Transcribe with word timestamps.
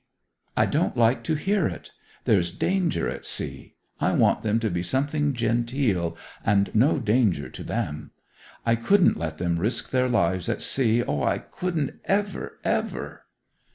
'I 0.57 0.65
don't 0.65 0.97
like 0.97 1.21
to 1.25 1.35
hear 1.35 1.67
it! 1.67 1.91
There's 2.25 2.49
danger 2.49 3.07
at 3.07 3.23
sea. 3.23 3.75
I 3.99 4.13
want 4.13 4.41
them 4.41 4.59
to 4.61 4.71
be 4.71 4.81
something 4.81 5.33
genteel, 5.35 6.17
and 6.43 6.73
no 6.73 6.97
danger 6.97 7.49
to 7.51 7.63
them. 7.63 8.09
I 8.65 8.77
couldn't 8.77 9.17
let 9.19 9.37
them 9.37 9.59
risk 9.59 9.91
their 9.91 10.09
lives 10.09 10.49
at 10.49 10.63
sea. 10.63 11.03
O, 11.03 11.21
I 11.21 11.37
couldn't 11.37 11.99
ever, 12.05 12.57
ever! 12.63 13.27